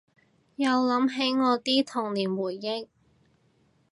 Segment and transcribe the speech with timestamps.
[0.55, 2.87] 又諗起我啲童年回憶